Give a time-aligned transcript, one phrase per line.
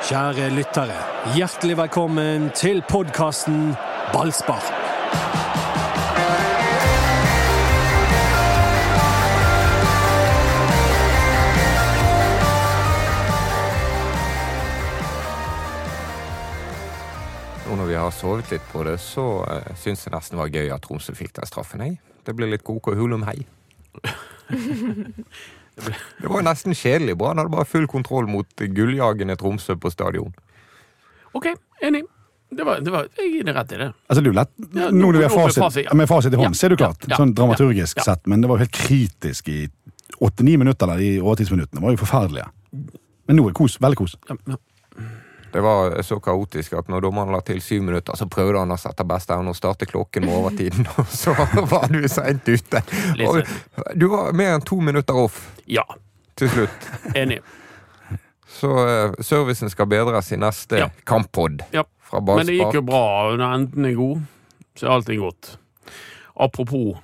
[0.00, 0.94] Kjære lyttere,
[1.36, 3.74] hjertelig velkommen til podkasten
[4.14, 4.70] Ballspark.
[17.68, 20.56] Og når vi har sovet litt på det, så uh, syns jeg nesten det var
[20.56, 21.84] gøy at Tromsø fikk den straffen.
[21.84, 22.00] Jeg.
[22.24, 23.42] Det ble litt koko hulum hei.
[26.20, 27.16] det var nesten kjedelig.
[27.20, 30.32] Brann hadde bare full kontroll mot gulljagende Tromsø på stadion.
[31.32, 31.46] OK,
[31.82, 32.04] enig.
[32.50, 33.88] Det var, det var, jeg gir deg rett i det.
[34.10, 35.94] Altså, det er jo lett, Ja, nå når vi nå- har fasit, fasit, ja.
[35.94, 37.04] med fasit i hånd, Ja, ser du klart.
[37.06, 38.06] ja, ja, sånn dramaturgisk ja, ja.
[38.08, 39.58] sett, men det var jo helt kritisk i
[40.18, 41.80] åtte-ni minutter, eller de overtidsminuttene.
[41.84, 42.48] var jo forferdelige.
[43.28, 43.78] Men nå er det kos.
[43.78, 44.16] Veldig kos.
[44.28, 44.56] Ja, ja.
[45.52, 48.78] Det var så kaotisk at når dommeren la til syv minutter, så prøvde han å
[48.80, 51.34] sette beste evne og starte klokken med overtiden, og så
[51.70, 52.82] var du seint ute.
[53.26, 53.42] Og
[53.98, 55.84] du var mer enn to minutter off ja
[56.40, 56.90] til slutt.
[57.16, 57.40] enig.
[58.50, 60.90] Så uh, servicen skal bedres i neste Ja.
[61.04, 61.84] kamppod Ja.
[62.12, 63.30] Men det gikk jo bra.
[63.38, 64.24] Når enden er god,
[64.74, 65.52] så er allting godt.
[66.34, 66.98] Apropos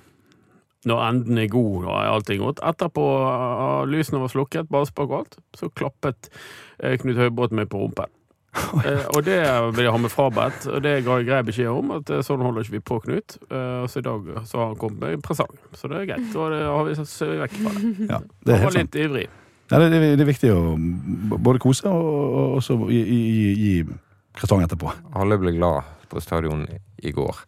[0.87, 2.59] når enden er god, da er allting godt.
[2.63, 6.29] Etterpå uh, lysene var slukket, ballspark og alt, så klappet
[6.79, 8.11] eh, Knut Høybråten meg på rumpen.
[8.87, 9.37] Eh, og det
[9.75, 11.91] vil jeg ha med frabedt, og det ga jeg grei beskjed om.
[11.97, 13.35] At eh, sånn holder ikke vi på, Knut.
[13.49, 15.51] Eh, så i dag så har han kommet med en presang.
[15.75, 16.29] Så det er greit.
[16.35, 17.91] Og det har vi sett vekk fra det.
[18.13, 18.81] Ja, det er Han helt var sant.
[18.83, 19.27] litt ivrig.
[19.67, 20.61] Ja, det, det, det er viktig å
[21.43, 23.73] både kose og, og gi, gi, gi
[24.37, 24.93] krasang etterpå.
[25.19, 26.63] Alle ble glad på stadion
[27.03, 27.41] i går.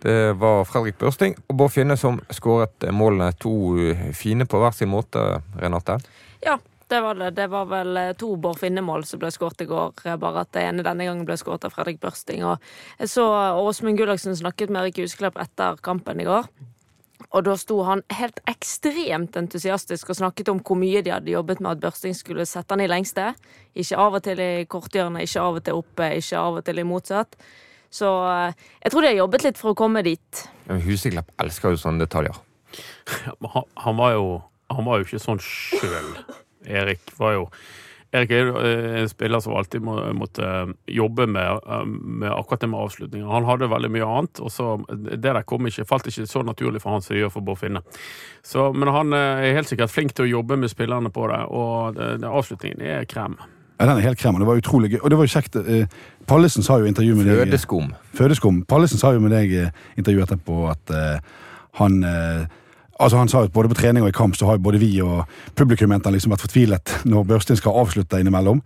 [0.00, 3.32] Det var Fredrik Børsting og Bård Finne som skåret målene.
[3.42, 3.54] To
[4.16, 5.98] fine på hver sin måte, Renate.
[6.46, 6.54] Ja,
[6.90, 7.30] det var det.
[7.38, 10.52] Det var vel eh, to Bård Finne-mål som ble skåret i går, eh, bare at
[10.56, 12.42] det ene denne gangen ble skåret av Fredrik Børsting.
[12.46, 12.58] Og
[12.98, 13.26] jeg så
[13.60, 16.50] Åsmund Gullaksen snakket med Erik Husklepp etter kampen i går.
[17.30, 21.60] Og da sto han helt ekstremt entusiastisk og snakket om hvor mye de hadde jobbet
[21.62, 23.30] med at Børsting skulle sette han i lengste.
[23.78, 26.82] Ikke av og til i korthjørnet, ikke av og til oppe, ikke av og til
[26.82, 27.38] i motsatt.
[27.90, 30.44] Så eh, jeg tror de har jobbet litt for å komme dit.
[30.66, 32.38] Ja, Huseklepp elsker jo sånne detaljer.
[33.26, 34.26] Ja, han, han, var jo,
[34.70, 36.12] han var jo ikke sånn sjøl.
[36.66, 37.46] Erik var jo
[38.10, 40.46] Erik er eh, en spiller som alltid må, måtte
[40.90, 43.28] jobbe med, eh, med akkurat det med avslutninger.
[43.30, 46.82] Han hadde veldig mye annet, og så det der kom ikke, falt ikke så naturlig
[46.82, 47.84] for han som det gjør for Bård Finne.
[48.42, 51.40] Så, men han eh, er helt sikkert flink til å jobbe med spillerne på det,
[51.54, 53.38] og det, det, avslutningen er krem.
[53.78, 55.00] Ja, den er helt krem, og det var utrolig gøy.
[55.04, 55.60] Og det var jo kjekt.
[55.62, 57.94] eh, Pallesen sa jo i intervju med deg Fødeskum.
[58.18, 58.64] Fødeskum.
[58.68, 59.68] Pallesen sa jo med deg i
[60.02, 61.22] intervjuet etterpå at eh,
[61.78, 62.50] han eh,
[63.00, 65.24] Altså Han sa at både på trening og i kamp så har både vi og
[65.56, 68.60] publikum liksom vært fortvilet når Børsting skal avslutte innimellom.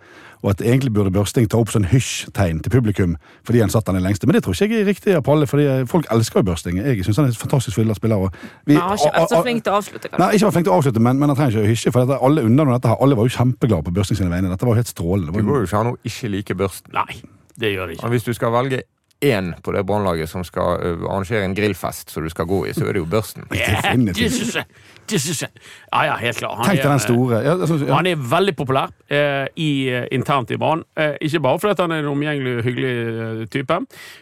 [0.45, 3.15] Og at egentlig burde Børsting ta opp sånn hysj-tegn til publikum
[3.47, 4.27] fordi han satt den i lengste.
[4.27, 6.81] Men det tror ikke jeg er riktig av Palle, fordi folk elsker jo Børsting.
[6.83, 8.17] Jeg syns han er en fantastisk spiller.
[8.19, 8.34] Og
[8.67, 10.21] vi, han har ikke vært så flink til å avslutte, kanskje.
[10.25, 11.93] Nei, ikke vært flink til å avslutte, men, men han trenger ikke å hysje.
[11.95, 13.01] For dette, alle unner dette her.
[13.01, 14.51] Alle var jo kjempeglade på Børsting sine vegne.
[14.53, 15.33] Dette var jo helt strålende.
[15.33, 16.93] Det Det går jo- jo ikke an å ikke like børsten.
[16.93, 17.22] Nei,
[17.56, 18.05] det gjør det ikke.
[18.05, 18.83] Og hvis du skal velge
[19.23, 22.73] én på det brannlaget som skal ø, arrangere en grillfest som du skal gå i,
[22.77, 23.47] så er det jo børsten.
[23.55, 24.65] Yeah, Det syns jeg.
[25.09, 25.51] Det syns jeg.
[25.93, 26.57] Ja, ja, helt klart.
[26.59, 27.95] Han Tenk deg den store ja, altså, ja.
[27.95, 29.71] Han er veldig populær eh, i,
[30.13, 30.83] internt i Brann.
[30.97, 33.79] Eh, ikke bare fordi han er en omgjengelig, hyggelig eh, type.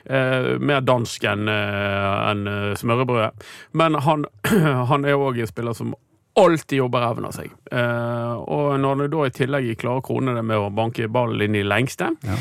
[0.07, 3.47] Eh, mer dansk enn en, eh, smørrebrødet.
[3.79, 4.27] Men han,
[4.93, 5.95] han er òg en spiller som
[6.39, 7.51] alltid jobber ræven av seg.
[7.73, 11.43] Eh, og når han da i tillegg klarer å krone det med å banke ballen
[11.45, 12.39] inn i lengste, Ja.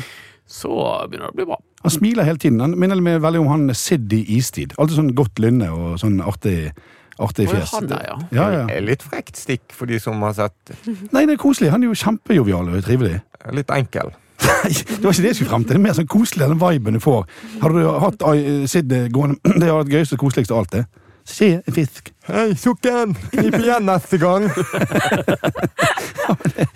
[0.48, 0.72] så
[1.10, 1.58] begynner det å bli bra.
[1.82, 2.60] Han smiler hele tiden.
[2.62, 4.76] Han minner meg veldig om han Sid i Istid.
[4.78, 6.70] Alltid sånn godt lynne og sånn artig,
[7.18, 7.72] artig fjes.
[7.74, 8.16] han der, ja.
[8.30, 8.64] Ja, ja.
[8.70, 10.74] Det er Litt frekt stikk for de som har sett.
[11.10, 11.72] Nei, det er koselig.
[11.74, 13.18] Han er jo kjempejovial og trivelig.
[13.52, 14.14] Litt enkel.
[14.42, 15.74] Nei, det var ikke det jeg skulle frem til.
[15.74, 17.26] Det er mer sånn koselig, den viben du får.
[17.62, 20.84] Har du hatt uh, Sid gående Det har vært gøyeste og koseligste av alt, det.
[21.28, 22.10] Se en fisk.
[22.26, 23.14] Hei, sukken!
[23.30, 24.48] Knip igjen neste gang!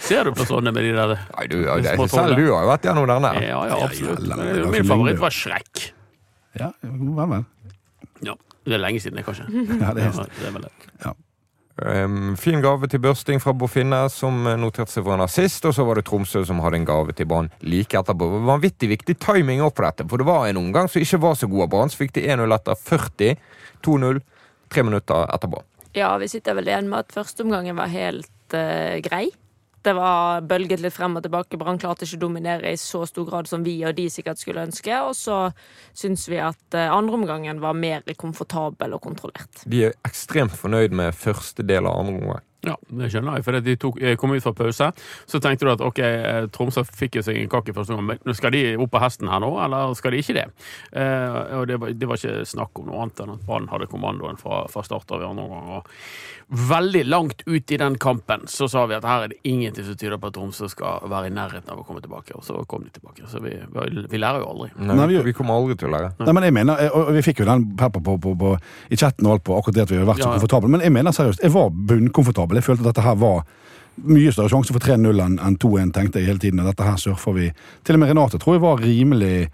[0.06, 2.64] Ser du på sånne med de der Nei, du, ja, det, Små selv du har
[2.64, 3.34] jo vært gjennom denne.
[3.42, 4.22] Ja, ja, absolutt.
[4.22, 5.86] Ja, ja, det Min favoritt var Shrek.
[6.56, 7.46] Ja, vel, vel.
[8.24, 9.48] Ja, det er lenge siden, det, kanskje.
[9.82, 11.14] Ja, det er Ja, det er vel det.
[11.76, 15.66] Um, fin gave til børsting fra Bofinne, som noterte seg for en assist.
[15.68, 18.30] Og så var det Tromsø som hadde en gave til Brann like etterpå.
[18.30, 21.20] Det var Vanvittig viktig timing opp på dette, for det var en omgang som ikke
[21.26, 21.92] var så god av Brann.
[21.92, 23.36] Så fikk de 1-0 etter 40,
[23.84, 24.22] 2-0,
[24.72, 25.60] tre minutter etterpå.
[25.96, 29.26] Ja, vi sitter vel igjen med at førsteomgangen var helt eh, grei.
[29.86, 31.58] Det var bølget litt frem og tilbake.
[31.60, 34.64] Brann klarte ikke å dominere i så stor grad som vi og de sikkert skulle
[34.66, 34.90] ønske.
[35.06, 35.36] Og så
[35.94, 39.62] syns vi at eh, andreomgangen var mer komfortabel og kontrollert.
[39.62, 42.44] De er ekstremt fornøyd med første del av andre omgang.
[42.64, 44.88] Ja, det skjønner jeg, for de tok, eh, kom ut fra pause.
[45.28, 48.34] Så tenkte du at ok, eh, Tromsø fikk jo seg en kake første gang, men
[48.34, 50.46] skal de opp på hesten her nå, eller skal de ikke det?
[50.92, 53.86] Eh, og det var, det var ikke snakk om noe annet enn at Brann hadde
[53.86, 55.68] kommandoen fra, fra start av i andre omgang.
[55.76, 55.86] Og
[56.70, 59.96] veldig langt ut i den kampen så sa vi at her er det ingenting som
[59.98, 62.82] tyder på at Tromsø skal være i nærheten av å komme tilbake, og så kom
[62.86, 63.26] de tilbake.
[63.30, 64.70] Så vi, vi, vi lærer jo aldri.
[64.78, 66.12] Nei, Nei, vi- vi kommer aldri til å lære.
[66.24, 68.52] Nei, men jeg mener, eh, og Vi fikk jo den pepper på, på, på,
[68.90, 70.38] i chatten og alt på akkurat det at vi har vært så Ja, ja.
[70.40, 70.68] komfortable.
[70.70, 72.55] Men jeg mener seriøst, jeg var bunnkomfortabel.
[72.58, 73.44] Jeg følte at dette her var
[73.96, 76.60] mye større sjanse for 3-0 enn enn 2-1, tenkte jeg hele tiden.
[76.60, 77.46] Og dette her surfer vi.
[77.84, 79.48] Til og med Renate tror jeg var rimelig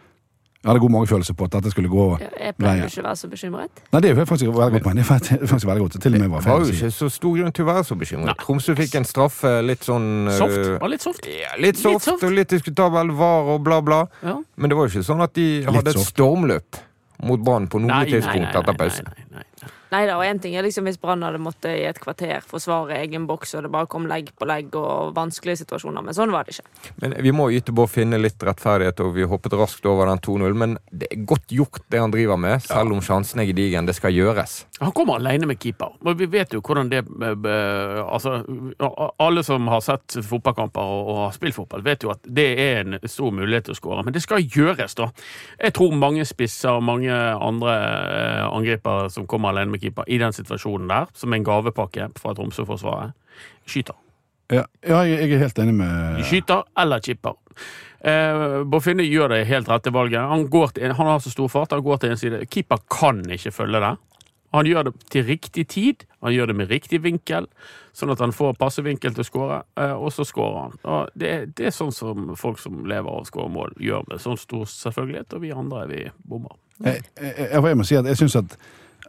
[0.62, 3.28] Jeg hadde god magefølelse på at dette skulle gå Jeg pleier ikke å være så
[3.30, 3.80] bekymret.
[3.90, 4.98] Nei, det er faktisk veldig godt poeng.
[5.00, 5.96] Det er faktisk veldig godt.
[6.04, 7.96] Til og med var Det var jo ikke så stor grunn til å være så
[7.98, 8.28] bekymret.
[8.30, 8.36] Nei.
[8.44, 10.70] Tromsø fikk en straffe litt sånn øh, Soft.
[10.84, 11.26] Var litt soft.
[11.26, 12.22] Ja, litt soft, soft.
[12.22, 14.04] og litt diskutabel var og bla, bla.
[14.22, 14.36] Ja.
[14.54, 16.78] Men det var jo ikke sånn at de hadde et stormløp
[17.26, 19.10] mot Brann på noe tidspunkt etter pausen.
[19.10, 19.48] nei, nei, nei.
[19.92, 22.96] Nei da, og én ting er liksom hvis Brann hadde måttet i et kvarter forsvare
[23.02, 26.48] egen boks, og det bare kom legg på legg og vanskelige situasjoner, men sånn var
[26.48, 26.92] det ikke.
[27.04, 30.56] Men vi må yte Bård Finne litt rettferdighet, og vi hoppet raskt over den 2-0.
[30.56, 33.88] Men det er godt gjort, det han driver med, selv om sjansen er gedigen.
[33.88, 34.62] Det skal gjøres.
[34.80, 35.94] Han kommer alene med keeper.
[36.00, 38.42] Og vi vet jo hvordan det eh, eh, Altså,
[39.22, 42.96] alle som har sett fotballkamper og, har spilt fotball, vet jo at det er en
[43.04, 44.04] stor mulighet til å skåre.
[44.06, 45.08] Men det skal gjøres, da.
[45.60, 47.76] Jeg tror mange spisser og mange andre
[48.52, 52.34] angriper angripere som kommer alene med keeper i den situasjonen der, som en gavepakke fra
[52.38, 53.16] Tromsø-forsvaret,
[53.66, 53.98] skyter.
[54.52, 57.38] Ja, ja, jeg er helt enig med De skyter eller chipper.
[58.04, 60.20] Eh, Bård gjør det helt rette valget.
[60.20, 62.46] Han, går til, han har så stor fart, han går til en side.
[62.50, 63.94] Keeper kan ikke følge det.
[64.52, 67.46] Han gjør det til riktig tid, han gjør det med riktig vinkel,
[67.96, 71.08] sånn at han får passe vinkel til å skåre, eh, og så skårer han.
[71.16, 74.36] Det, det er sånn som folk som lever av å skåre mål, gjør med sånn
[74.36, 76.58] stor selvfølgelighet, og vi andre vi bommer.
[76.84, 78.58] jeg, jeg, jeg, jeg må si at jeg syns at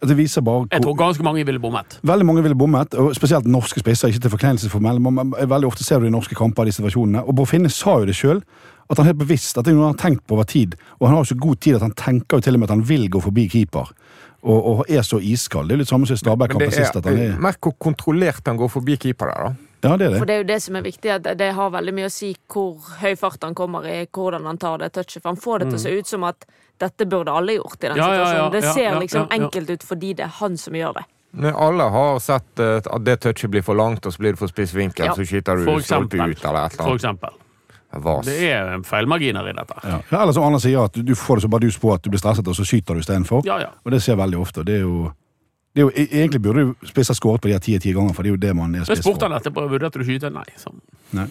[0.01, 1.99] det viser bare Jeg tror ganske mange ville bommet.
[2.03, 4.11] Veldig mange ville bommet, og spesielt norske spisser.
[4.11, 7.23] Ikke til forkleinelse for meg, men veldig ofte ser du i norske kamper de situasjonene.
[7.23, 8.41] Og Bård Finne sa jo det sjøl,
[8.89, 10.75] at han helt bevisst at det er noe han har tenkt på over tid.
[10.99, 12.75] Og han har jo så god tid at han tenker jo til og med at
[12.75, 13.93] han vil gå forbi keeper.
[14.43, 15.69] Og, og er så iskald.
[15.69, 16.97] Det er jo litt samme som i Stabæk-kampen sist.
[16.99, 19.72] At han er, er, merk hvor kontrollert han går forbi keeper der, da.
[19.83, 20.27] Ja, det er For det.
[20.27, 22.91] det er jo det som er viktig, at det har veldig mye å si hvor
[23.01, 25.21] høy fart han kommer i, hvordan han tar det touchet.
[25.21, 26.47] For han får det til å se ut som at
[26.81, 28.53] dette burde alle gjort i den Ja, ja, ja, situasjonen.
[28.55, 29.41] Det ser liksom ja, ja.
[29.43, 31.05] enkelt ut fordi det er han som gjør det.
[31.43, 34.39] Når alle har sett eh, at det touchet blir for langt, og så blir det
[34.41, 35.15] for spiss vinkel, Ja.
[35.17, 36.77] så skyter du stolpe ut eller et eller annet.
[36.83, 37.39] For eksempel.
[37.93, 38.25] Vas.
[38.25, 39.75] Det er feilmarginer i dette.
[39.83, 39.99] Ja.
[40.09, 42.21] Ja, Eller som Anders sier, at du, får det så bardus på at du blir
[42.21, 43.43] stresset, og så skyter du istedenfor.
[43.45, 43.67] Ja, ja.
[43.85, 44.63] Og det skjer veldig ofte.
[44.65, 45.22] Det er jo, det
[45.81, 48.35] jo e- Egentlig burde du spisse skåret på de her ti-ti ganger, for det er
[48.35, 49.29] jo det man er spiss spurte for.
[49.29, 50.29] han etterpå vurderte du skyte.
[50.29, 50.43] Nei.
[50.57, 50.69] Så.
[51.13, 51.25] Nei,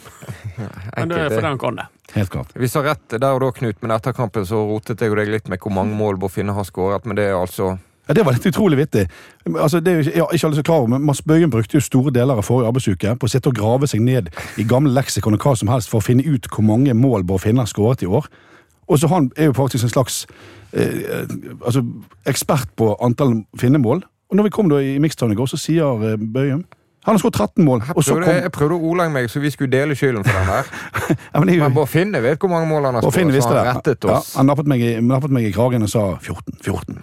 [0.96, 1.44] Men det er fordi det.
[1.48, 1.86] han kan det.
[2.14, 2.50] helt klart.
[2.58, 5.48] Vi sa rett der og da, Knut, men etter kampen så rotet jeg deg litt
[5.48, 7.78] med hvor mange mål Bård Finne har skåret, men det er altså
[8.08, 9.04] Ja, Det var litt utrolig vittig.
[9.46, 11.76] Altså, det er jo ikke, ja, ikke alle er klar over, men Mads Bøyen brukte
[11.78, 14.28] jo store deler av forrige arbeidsuke på å sitte og grave seg ned
[14.58, 17.40] i gamle leksikon og hva som helst for å finne ut hvor mange mål Bård
[17.46, 18.26] Finne har skåret i år.
[18.90, 20.26] Og så Han er jo faktisk en slags
[20.74, 21.22] eh,
[21.64, 21.84] altså,
[22.26, 24.02] ekspert på antall finnemål.
[24.32, 26.62] Og når vi kom da i Mixtown i går, så sier Bøyum Bøyen
[27.02, 27.80] han har skåret 13 mål.
[27.82, 30.22] Jeg Og så prøvde, kom, jeg prøvde å ordlegge meg så vi skulle dele skylden
[30.22, 30.68] for den her.
[31.34, 34.06] ja, men Men Bård Finne vet hvor mange mål han har skåret, så han rettet
[34.06, 34.36] Ja, oss.
[34.38, 36.60] han nappet meg, i, nappet meg i kragen og sa 14.
[36.62, 37.00] 14.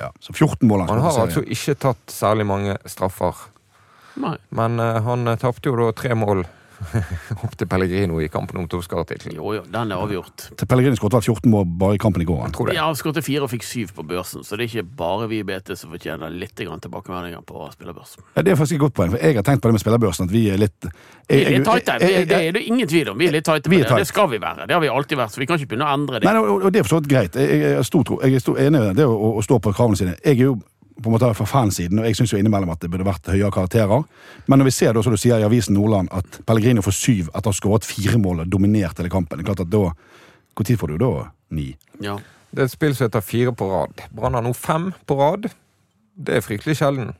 [0.00, 3.44] Ja, så 14 mål han Han har altså ikke tatt særlig mange straffer.
[4.24, 4.32] Nei.
[4.48, 6.46] Men uh, han eh, tapte jo da tre mål
[7.44, 9.36] opp til Pellegrino i kampen om toppskaretittelen.
[9.38, 10.48] Jo, jo, den er avgjort.
[10.58, 12.42] Til Pellegrino skåret vel 14 mål bare i kampen i går.
[12.46, 12.76] Jeg Tror det.
[12.78, 15.38] Ja, han skåret fire og fikk syv på børsen, så det er ikke bare vi
[15.42, 18.22] i BT som fortjener litt grann tilbakemeldinger på spillerbørsen.
[18.36, 20.28] Ja, det er faktisk et godt poeng, for jeg har tenkt på det med spillerbørsen,
[20.28, 20.90] at vi er litt Vi
[21.38, 21.92] jeg- er litt jeg- tighte.
[21.92, 23.18] jeg- Det, jeg- det er det ingen tvil om.
[23.18, 23.86] Vi er litt tighte på det.
[23.88, 23.98] tight.
[23.98, 24.66] Det skal vi være.
[24.66, 26.24] Det har vi alltid vært, så vi kan ikke begynne å endre det.
[26.28, 27.34] Nei, og, og det er for så vidt greit.
[27.34, 29.96] Jeg, jeg, stor, tro- jeg er enig i det, det å, å stå på kravene
[29.96, 30.16] sine.
[30.24, 30.58] Jeg er jo
[31.02, 34.04] på en måte fra fansiden, og jeg syns innimellom at det burde vært høyere karakterer.
[34.46, 37.32] Men når vi ser da, som du sier i Avisen Nordland, at Pellegrino får syv
[37.32, 39.90] etter å ha skåret fire mål og dominert hele kampen, det er klart at da
[40.54, 41.74] Når får du da ni?
[42.00, 42.18] Ja.
[42.54, 44.04] Det er et spill som heter fire på rad.
[44.14, 45.48] Brann har nå fem på rad.
[46.14, 47.10] Det er fryktelig sjelden.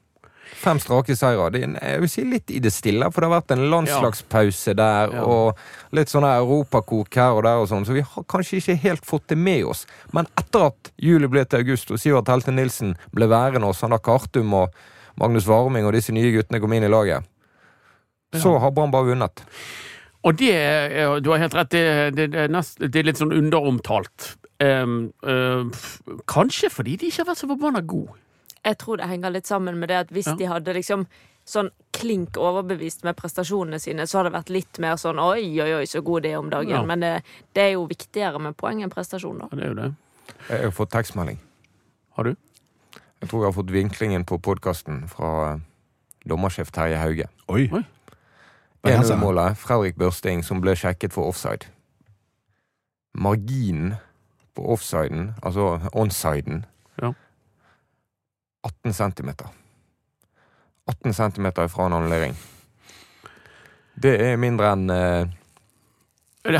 [0.64, 1.50] Fem strake seire.
[1.52, 5.12] Det jeg vil si litt i det stille, for det har vært en landslagspause der,
[5.12, 5.24] Ja.
[5.24, 5.58] og
[5.92, 9.28] litt sånn europakok her og der og sånn, så vi har kanskje ikke helt fått
[9.28, 9.84] det med oss.
[10.12, 14.00] Men etter at juli ble til august, og Sivert Helte Nilsen ble værende hos Sander
[14.00, 14.72] Kartum og
[15.20, 17.24] Magnus Warming og disse nye guttene kom inn i laget,
[18.34, 19.44] så har Brann bare vunnet.
[20.24, 24.36] Og det Du har helt rett, det, det, det, nest, det er litt sånn underomtalt.
[24.62, 25.66] Um, uh,
[26.30, 28.16] kanskje fordi de ikke har vært så forbanna gode.
[28.64, 30.34] Jeg tror det henger litt sammen med det at hvis Ja.
[30.40, 31.06] de hadde liksom
[31.46, 35.74] sånn klink overbevist med prestasjonene sine, så hadde det vært litt mer sånn oi, oi,
[35.74, 36.70] oi, så god det er om dagen.
[36.70, 36.82] Ja.
[36.88, 39.48] Men det, det er jo viktigere med poeng enn prestasjon, da.
[39.52, 39.90] Ja, det er jo det.
[40.48, 41.38] Jeg har fått tekstmelding.
[42.16, 42.34] Har du?
[43.20, 45.60] Jeg tror jeg har fått vinklingen på podkasten fra
[46.26, 47.28] dommersjef Terje Hauge.
[47.48, 47.68] Oi.
[47.72, 47.84] Oi.
[48.84, 51.68] 1-0-målet, Fredrik Børsting, som ble sjekket for offside.
[53.14, 53.94] Marginen
[54.54, 56.64] på offsiden, altså onsiden.
[58.64, 59.46] 18 centimeter.
[60.90, 62.34] 18 centimeter fra en annullering.
[63.94, 65.32] Det er mindre enn eh,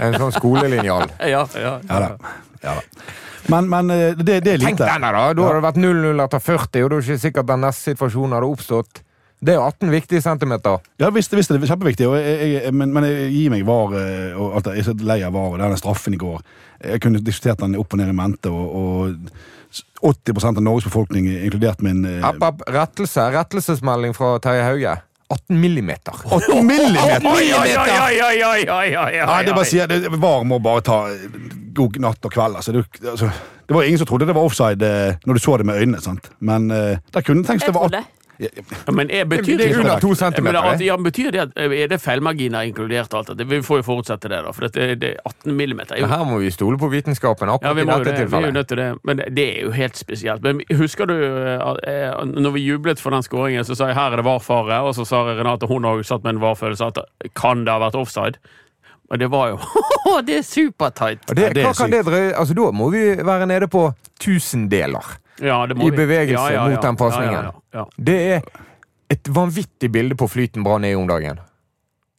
[0.00, 1.06] en sånn skolelinjal.
[1.22, 1.78] ja, ja.
[1.86, 2.34] Ja da.
[2.62, 3.14] Ja, da.
[3.52, 5.26] Men, men eh, det, det er Tenk denne, da!
[5.30, 7.92] Da hadde det vært 0-0 etter 40, og da er det ikke sikkert den neste
[7.92, 9.02] situasjonen hadde oppstått.
[9.36, 10.80] Det er jo 18 viktige centimeter.
[10.98, 14.32] Ja, visst, visst er kjempeviktig, og jeg, jeg, men, men jeg gir meg var eh,
[14.32, 14.78] og alt det.
[14.78, 16.40] Jeg er så lei av var og denne straffen i går.
[16.80, 19.65] Jeg kunne diskutert den opp og ned i mente, og, og
[20.00, 23.30] 80 av Norges befolkning, inkludert min eh, App, app, rettelse.
[23.34, 24.96] Rettelsesmelding fra Terje Hauge.
[25.28, 26.14] 18 millimeter.
[26.24, 27.26] 18 millimeter!
[27.26, 31.00] Oi, oi, oi, oi, oi, oi, oi, oi, Ja, det bare VAR må bare ta
[31.74, 32.60] god natt og kveld.
[32.60, 32.72] Altså.
[32.76, 33.30] Det, altså,
[33.66, 36.00] det var ingen som trodde det var offside eh, når du så det med øynene.
[36.04, 36.30] sant?
[36.38, 38.04] Men eh, der kunne tenkt Jeg det var tror det.
[38.38, 38.48] Ja,
[38.92, 40.10] Men er, betyr Det er under to
[40.42, 43.46] Men at, ja, betyr det at er det feilmarginer inkludert alt det?
[43.48, 44.52] Vi får jo forutsette det, da.
[44.52, 45.94] For det, det er 18 millimeter.
[45.94, 48.30] er jo- Men her må vi stole på vitenskapen Ja, vi i må dette det.
[48.30, 48.98] Vi er jo nødt til det.
[49.04, 50.42] Men det er jo helt spesielt.
[50.42, 54.16] Men husker du eh, når vi jublet for den skåringen, så sa jeg her er
[54.16, 56.98] det VAR-fare, og så sa Renate hun har jo satt med en VAR-følelse at
[57.34, 58.36] kan det ha vært offside?
[59.10, 59.58] Og det var jo
[60.26, 61.22] Det er supertight!
[61.30, 62.32] Ja, det er hva kan det drøye?
[62.34, 63.88] Altså, da må vi være nede på
[64.20, 67.50] tusendeler i bevegelse mot den pasningen.
[67.50, 67.86] Ja, ja, ja.
[67.96, 68.42] Det er
[69.12, 71.40] et vanvittig bilde på flyten Brann er i om dagen.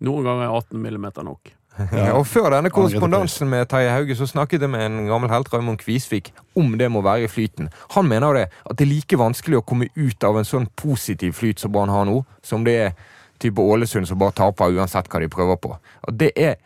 [0.03, 1.53] Noen ganger er 18 millimeter nok.
[2.17, 5.77] Og før denne korrespondansen med Terje Hauge, så snakket jeg med en gammel helt, Raymond
[5.81, 7.69] Kvisvik, om det må være i flyten.
[7.93, 11.37] Han mener det, at det er like vanskelig å komme ut av en sånn positiv
[11.37, 12.97] flyt som Brann har nå, som det er
[13.41, 15.75] type Ålesund som bare taper uansett hva de prøver på.
[15.77, 16.57] Og det er,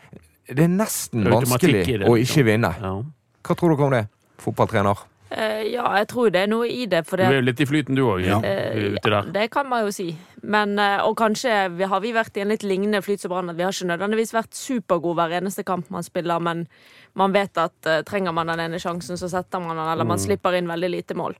[0.48, 2.22] det er nesten Det er vanskelig det, å liksom.
[2.24, 2.72] ikke vinne.
[2.79, 2.93] Ja.
[3.41, 4.05] Hva tror dere om det,
[4.39, 5.03] fotballtrener?
[5.32, 7.06] Eh, ja, jeg tror det er noe i det.
[7.08, 8.40] For Du er jo litt i flyten du òg, Ja.
[8.44, 9.22] Eh, ute.
[9.32, 10.18] Det kan man jo si.
[10.44, 13.56] Men, eh, og kanskje vi, har vi vært i en litt lignende flyt som Brann.
[13.56, 16.68] Vi har ikke nødvendigvis vært supergode hver eneste kamp man spiller, men
[17.16, 20.54] man vet at trenger man den ene sjansen, så setter man den, eller man slipper
[20.58, 21.36] inn veldig lite mål.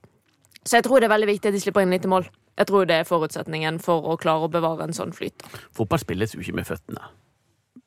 [0.64, 2.28] Så jeg tror det er veldig viktig at de slipper inn lite mål.
[2.56, 5.42] Jeg tror det er forutsetningen for å klare å bevare en sånn flyt.
[5.74, 7.00] Fotball spilles jo ikke med føttene.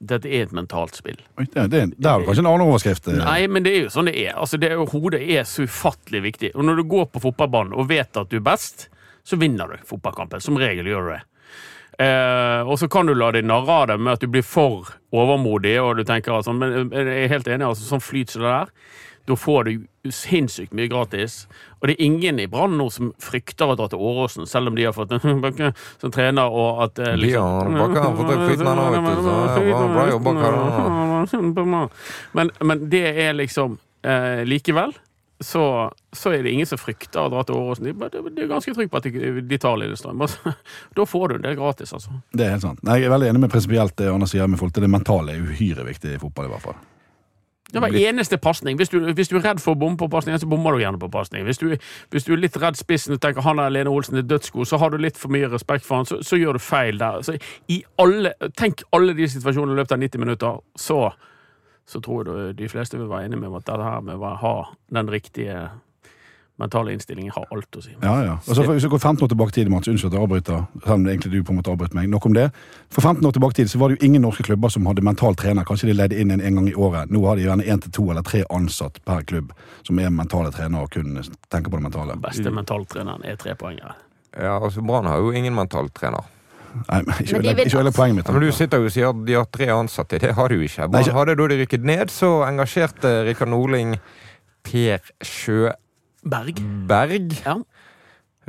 [0.09, 1.17] Dette er et mentalt spill.
[1.39, 3.07] Oi, det, det, det er jo kanskje en annen overskrift.
[3.11, 3.19] eh.
[3.21, 4.33] Nei, men det er jo sånn det er.
[4.39, 6.51] Altså, det er hodet er så ufattelig viktig.
[6.55, 8.87] Og når du går på fotballbanen og vet at du er best,
[9.25, 10.43] så vinner du fotballkampen.
[10.43, 11.23] Som regel gjør du det.
[12.05, 14.89] Eh, og så kan du la deg narre av det med at du blir for
[15.15, 18.51] overmodig, og du tenker altså, men jeg er helt enig, altså, sånn flyt som det
[18.51, 18.73] der,
[19.25, 21.45] da får du sinnssykt mye gratis.
[21.79, 24.77] Og det er ingen i Brann nå som frykter å dra til Åråsen, selv om
[24.77, 28.69] de har fått en Bakke som trener, og at eh, Ja, Bakke har fått flyten
[28.69, 31.89] ennå, vet du, så det bra jobba, Karin.
[32.37, 34.93] men, men det er liksom eh, Likevel
[35.39, 37.89] så, så er det ingen som frykter å dra til Åråsen.
[37.89, 40.23] De, de, de er ganske trygge på at de, de tar Lillestrøm.
[40.95, 42.15] Da får du det gratis, altså.
[42.31, 42.79] Det er helt sant.
[42.87, 45.43] Jeg er veldig enig med prinsipielt det Anna sier med folk til det mentale er
[45.43, 46.47] uhyre viktig i fotball.
[46.47, 46.79] i hvert fall.
[47.73, 48.77] Det var eneste pasning.
[48.77, 50.99] Hvis, du- hvis du er redd for å bomme på pasning, så bommer du gjerne
[50.99, 51.43] på pasning.
[51.43, 51.77] Hvis, du-
[52.11, 54.77] hvis du er litt redd spissen og tenker han er Lene Olsen er dødsgod, så
[54.79, 57.21] har du litt for mye respekt for han, så, så gjør du feil der.
[57.21, 61.11] Så i alle, tenk alle de situasjonene i løpet av 90 minutter, så,
[61.85, 64.55] så tror jeg de fleste vil være enige med at det her med å ha
[64.93, 65.69] den riktige
[66.59, 67.91] mentale innstillingen har alt å si.
[68.01, 68.33] Ja, ja.
[68.33, 70.21] Og så for- Hvis vi går 15 år tilbake i tid, Mats, unnskyld at jeg
[70.23, 72.09] avbryter, selv om det egentlig du på en måte avbrøt meg.
[72.09, 72.51] Nok om det.
[72.89, 75.01] For 15 år tilbake i tid så var det jo ingen norske klubber som hadde
[75.03, 75.63] mental trener.
[75.65, 77.09] Kanskje de leide inn en, en gang i året.
[77.11, 79.51] Nå har de gjerne én til to eller tre ansatt per klubb
[79.83, 81.19] som er mentale trenere og kun
[81.51, 82.13] tenker på det mentale.
[82.15, 83.95] Den beste mentaltreneren er trepoengere.
[84.39, 86.23] Ja, altså Brann har jo ingen mentaltrener.
[86.91, 88.27] Nei, men ikke Men ikke hele poenget mitt.
[88.27, 90.19] Ja, men Du sitter jo og sier at de har tre ansatte.
[90.19, 90.77] Det har de jo ikke.
[90.81, 93.95] Nei, Brann ikke- hadde Da de rykket ned, så engasjerte Rikard Norling
[94.63, 95.75] Per Sjøberg.
[96.25, 96.59] Berg?
[97.45, 97.59] Ja.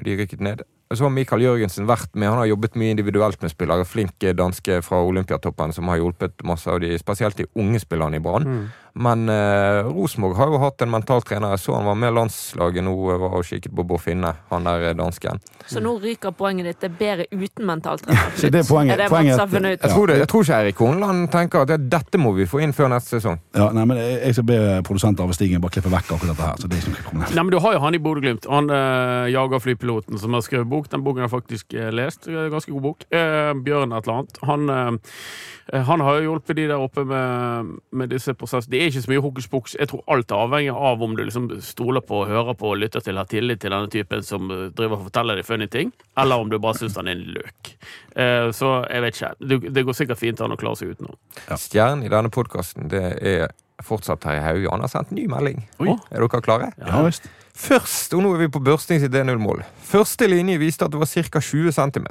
[0.04, 0.64] De rykket ned.
[0.94, 2.28] Så har Mikael Jørgensen vært med.
[2.30, 3.86] Han har jobbet mye individuelt med spillere.
[3.88, 8.22] Flink danske fra Olympiatoppen som har hjulpet masse av de, spesielt de unge spillerne i
[8.22, 8.46] Brann.
[8.46, 8.66] Mm.
[8.96, 11.50] Men eh, Rosenborg har jo hatt en mentaltrener.
[11.52, 14.86] Jeg så han var med landslaget nå var og kikket på Bård Finne, han der
[14.90, 15.40] eh, dansken.
[15.68, 16.78] Så nå ryker poenget ditt.
[16.80, 18.30] Det er bedre uten mentaltrener.
[18.40, 19.52] Så det er poenget- Er det poenget at-?
[19.84, 22.62] Jeg tror, det, jeg tror ikke Eirik Horneland tenker at det, dette må vi få
[22.64, 23.36] inn før neste sesong.
[23.56, 26.46] Ja, nei, men jeg jeg skal be produsent Arve Stigen bare klippe vekk akkurat dette
[26.48, 26.56] her.
[26.62, 27.26] så det er ikke noe problem.
[27.36, 30.88] Nei, men Du har jo han i Bodø-Glimt, han eh, jagerflypiloten som har skrevet bok.
[30.92, 32.26] Den boken har jeg faktisk eh, lest.
[32.26, 33.04] Ganske god bok.
[33.12, 34.40] Eh, Bjørn et eller annet.
[34.48, 38.85] Han, eh, han har jo hjulpet de der oppe med, med disse prosessene.
[38.86, 39.72] Er ikke så mye hokus pokus.
[39.74, 43.02] Jeg tror alt er avhengig av om du liksom stoler på, hører på og lytter
[43.02, 45.90] til, har tillit til denne typen som eh, driver og forteller deg funny ting,
[46.22, 47.72] eller om du bare syns han er en løk.
[48.14, 49.32] Eh, så jeg vet ikke.
[49.74, 51.18] Det, går sikkert fint an å klare seg utenom.
[51.48, 51.58] Ja.
[51.58, 53.50] Stjernen i denne podkasten, det er
[53.82, 54.70] fortsatt Terje Hauge.
[54.70, 55.64] Han har sendt ny melding.
[55.82, 55.98] Oi.
[56.14, 56.70] Er dere klare?
[56.78, 57.26] Ja visst.
[57.56, 59.64] Først, og nå er vi på børstings 1-0-mål.
[59.90, 61.40] Første linje viste at det var ca.
[61.40, 62.10] 20 cm.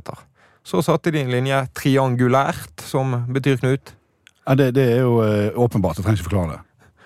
[0.65, 3.94] Så satte de en linje triangulært, som betyr Knut.
[4.48, 5.98] Ja, det, det er jo eh, åpenbart.
[5.98, 6.62] Jeg trenger ikke forklare det.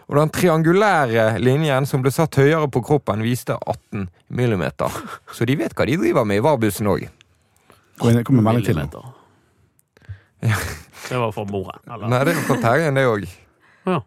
[0.10, 4.90] Og den triangulære linjen som ble satt høyere på kroppen, viste 18 millimeter.
[5.38, 7.06] Så de vet hva de driver med i varbussen òg.
[8.00, 8.88] Kom med- melding til nå.
[8.90, 9.16] Millimeter.
[11.10, 12.08] Det var for moren, eller?
[12.12, 13.26] Nei, det er fra Terjen, det òg.
[13.90, 14.00] Ja.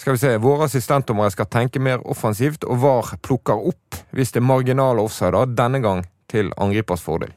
[0.00, 4.40] Skal vi se, Våre assistentdommere skal tenke mer offensivt, og VAR plukker opp hvis det
[4.40, 7.32] er marginale offsider, denne gang til angripers fordel.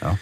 [0.00, 0.14] Ja.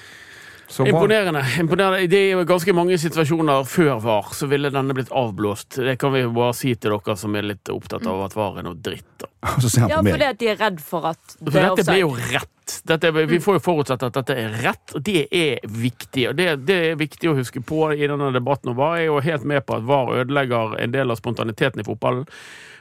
[0.69, 0.91] Så bra.
[0.91, 1.43] Imponerende.
[1.61, 2.07] imponerende.
[2.11, 5.79] Det er jo ganske mange situasjoner før VAR så ville denne blitt avblåst.
[5.79, 8.59] Det kan vi jo bare si til dere som er litt opptatt av at VAR
[8.59, 9.07] er noe dritt.
[9.23, 9.31] da.
[9.63, 11.69] Så ser han Ja, på fordi at de er redd for at For det er
[11.71, 12.53] dette blir jo rett.
[12.91, 16.25] Dette, vi får jo forutsette at dette er rett, og det er viktig.
[16.33, 18.73] Og det, det er viktig å huske på i denne debatten.
[18.75, 21.87] Og VAR er jo helt med på at VAR ødelegger en del av spontaniteten i
[21.87, 22.27] fotballen,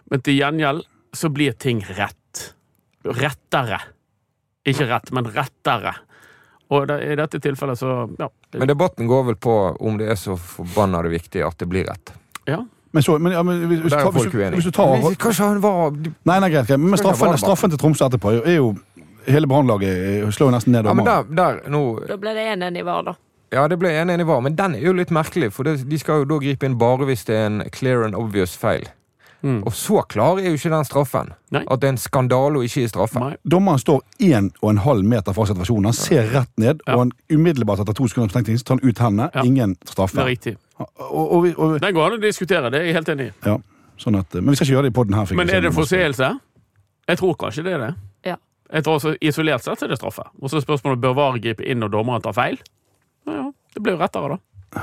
[0.10, 0.82] men til gjengjeld
[1.16, 2.48] så blir ting rett.
[3.06, 3.78] Rettere.
[4.66, 5.94] Ikke rett, men rettere.
[6.74, 8.30] Og det, i dette tilfellet så ja.
[8.58, 11.86] Men debatten går vel på om det er så forbanna det viktig at det blir
[11.92, 12.14] rett.
[12.50, 12.64] ja.
[12.96, 14.56] Men så, men, ja, men hvis, hvis, er tar- hvis, folk du- uenige.
[14.56, 16.80] hvis du tar Men Kanskje han var Nei, nei, greit, greit.
[16.80, 18.70] Men straffen, straffen til Tromsø etterpå er jo
[19.28, 22.46] Hele brannlaget eh, slår jo nesten ned Ja, men der, der nå Da ble det
[22.54, 23.16] 1-1 i VAR, da.
[23.52, 26.00] Ja, det ble 1-1 i var, men den er jo litt merkelig, for det, de
[26.00, 28.88] skal jo da gripe inn bare hvis det er en clear and obvious feil.
[29.46, 29.60] Mm.
[29.70, 31.28] Og så klar er jo ikke den straffen.
[31.54, 31.62] Nei.
[31.70, 33.22] At det er en skandale og ikke i straffen.
[33.22, 33.36] Nei.
[33.46, 35.86] Dommeren står en og en halv meter fra situasjonen.
[35.92, 36.96] Han ser rett ned, Ja.
[36.96, 39.30] og han umiddelbart etter to sekunder så tar han ut hendene.
[39.36, 39.44] Ja.
[39.46, 40.18] Ingen Det straffe.
[40.20, 40.56] er riktig.
[40.80, 43.32] Og, og, vi- og, Den går an å diskutere, det er jeg helt enig i.
[43.46, 43.58] ja,
[43.98, 45.36] sånn at, men vi skal ikke gjøre det i poden her.
[45.36, 46.40] Men er det forseelse?
[47.08, 47.96] Jeg tror kanskje det er det.
[48.26, 48.36] Ja.
[48.74, 50.24] Jeg tror også Isolert sett er det straffe.
[50.42, 52.58] Og så er spørsmålet bør VAR gripe inn når dommeren tar feil.
[53.28, 54.82] Ja, ja, Det blir jo rettere, da.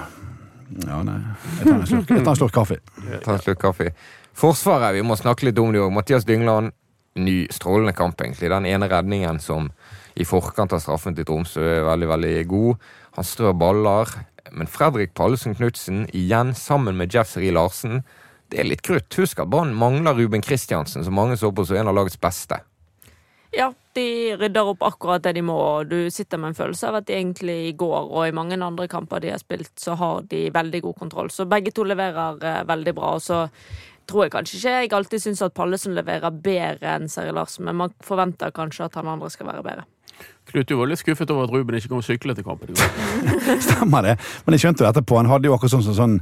[0.86, 1.18] Ja, nei.
[1.58, 2.78] Jeg tar en slurk, kaffe.
[3.10, 3.92] jeg tar en slurk kaffe.
[4.38, 5.92] Forsvaret, vi må snakke litt om det òg.
[5.92, 6.72] Mathias Dyngland,
[7.20, 8.50] ny strålende kamp, egentlig.
[8.50, 9.70] Den ene redningen som
[10.14, 12.88] i forkant av straffen til Tromsø er veldig, veldig god.
[13.18, 14.12] Han strør baller.
[14.52, 18.02] Men Fredrik Pallesen Knutsen, igjen sammen med Jeff Seri Larsen,
[18.52, 19.08] det er litt krutt.
[19.16, 22.58] Husk at Brann mangler Ruben Kristiansen, som mange så på som en av lagets beste.
[23.52, 26.98] Ja, de rydder opp akkurat det de må, og du sitter med en følelse av
[27.00, 30.24] at de egentlig i går og i mange andre kamper de har spilt, så har
[30.28, 31.28] de veldig god kontroll.
[31.32, 33.14] Så begge to leverer eh, veldig bra.
[33.18, 33.42] Og så
[34.08, 37.78] tror jeg kanskje ikke jeg alltid syns at Pallesen leverer bedre enn Seri Larsen, men
[37.78, 39.88] man forventer kanskje at han andre skal være bedre.
[40.50, 42.74] Knut, du var litt skuffet over at Ruben ikke kom og syklet til kampen i
[42.74, 42.88] går.
[43.66, 44.16] Stemmer det.
[44.42, 45.16] Men jeg skjønte jo etterpå.
[45.20, 46.16] Han hadde jo akkurat sånn, sånn, sånn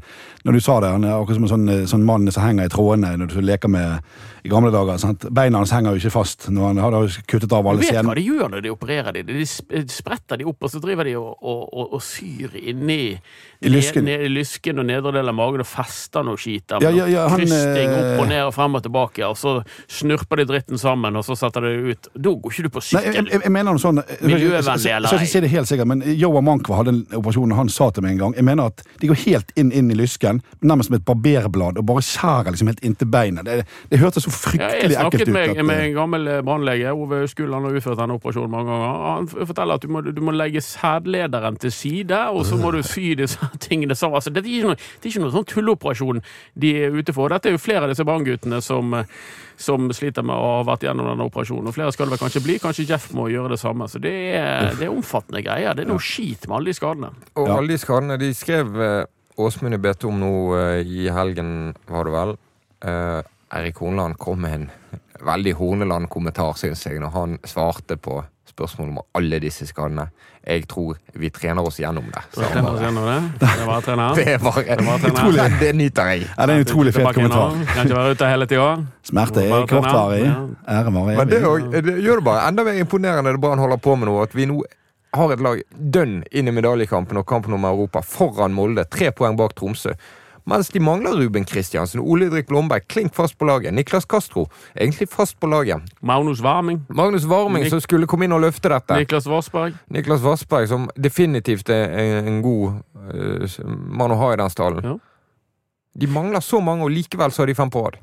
[0.45, 2.73] Når du sa det, han er akkurat som en sånn, sånn mann som henger i
[2.73, 5.01] trådene når du leker med i gamle dager.
[5.01, 5.25] Sant?
[5.35, 8.11] Beina hans henger jo ikke fast når han hadde kuttet av alle Du alle vet
[8.11, 9.25] hva de gjør når de opererer de.
[9.33, 13.16] De spretter de opp, og så driver de og, og, og, og syr inni
[13.61, 14.05] I lysken.
[14.05, 16.85] ned, ned, i lysken og nedre del av magen og fester noe skit der.
[16.87, 19.53] Ja, ja, ja, han, Krysting eh, opp og ned og frem og tilbake, og så
[19.92, 22.09] snurper de dritten sammen, og så setter de det ut.
[22.14, 23.29] Da går ikke du på Nei, jeg, sykkel.
[23.35, 26.40] jeg, jeg mener noe sånn Miljøvennlig eller jeg, jeg, si det helt sikkert, men Joa
[26.44, 29.11] Mankwa hadde en operasjon, og han sa til meg en gang Jeg mener at de
[29.11, 32.81] går helt inn, inn i lysken, nærmest som et barberblad, og bare skjærer liksom helt
[32.87, 33.44] inntil beinet.
[33.44, 35.35] Det, det hørtes så Ja, jeg fryktelig ekkelt snakket ut.
[35.37, 36.96] med, at, med eh, en gammel eh, brannlege.
[36.96, 39.07] Ove Skull han har utført denne operasjonen mange ganger.
[39.11, 42.81] Han forteller at du må, du må legge sædlederen til side, og så må du
[42.87, 44.17] sy disse tingene sammen.
[44.21, 46.23] Altså, det, er ikke noe, det er ikke noe sånn tulleoperasjon
[46.55, 47.29] de er ute for.
[47.33, 49.05] Dette er jo flere av disse brannguttene som, eh,
[49.61, 51.69] som sliter med å ha vært gjennom denne operasjonen.
[51.69, 52.59] Og flere skal det vel kanskje bli.
[52.63, 53.89] Kanskje Jeff må gjøre det samme.
[53.91, 55.75] Så det er, det er omfattende greier.
[55.75, 57.13] Det er noe skit med alle de skadene.
[57.37, 57.57] Og Ja.
[57.59, 59.05] alle de skadene de skrev eh,
[59.41, 62.33] Åsmund i BT om nå eh, i helgen, var det vel.
[62.85, 63.23] Eh,
[63.57, 64.71] Eirik Horneland kom med en
[65.25, 70.09] veldig Horneland-kommentar, syns jeg, når han svarte på spørsmål om alle disse skadene.
[70.47, 72.23] Jeg tror vi trener oss gjennom det.
[72.35, 73.17] Så jeg trener oss gjennom det.
[73.61, 74.15] Det var trener.
[74.17, 75.11] Det var var trener.
[75.11, 75.47] utrolig.
[75.61, 76.27] Det nyter jeg.
[76.31, 77.57] ja, det er en utrolig fet kommentar.
[77.75, 78.69] Kan ikke være ute hele tida.
[79.11, 80.37] Smerte er kortvarig, Ja.
[80.79, 81.49] ære varer Men det, evig.
[81.51, 84.17] også, det gjør det bare enda mer imponerende det Brann holder på med nå.
[84.23, 84.63] At vi nå
[85.15, 88.85] har et lag dønn inn i medaljekampen og kampen om Europa foran Molde.
[88.91, 89.93] Tre poeng bak Tromsø.
[90.44, 93.74] Mens de mangler Ruben Kristiansen, Ole Didrik Blomberg, klink fast på laget.
[93.74, 95.83] Niklas Castro, egentlig fast på laget.
[96.00, 96.85] Magnus Warming.
[96.88, 98.98] Magnus Warming, Nik- som skulle komme inn og løfte dette.
[99.03, 99.76] Niklas Vassberg.
[99.88, 104.87] Niklas Vassberg, som definitivt er en, god uh, mann å ha i den stallen.
[104.92, 104.98] Ja.
[106.00, 107.98] De mangler så mange, og likevel så har de fem på rad.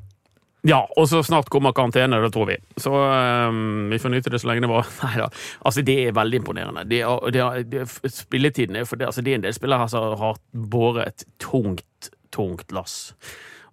[0.66, 2.56] Ja, og så snart kommer karantene, det tror vi.
[2.82, 4.88] Så um, vi får nyte det så lenge det var.
[5.04, 5.28] Nei da.
[5.62, 6.84] Altså, det er veldig imponerende.
[6.90, 9.54] Det er, det er, det er, spilletiden er for det, altså, det er en del
[9.54, 10.40] spillere her som har
[10.74, 11.84] båret et tungt,
[12.34, 13.14] tungt lass.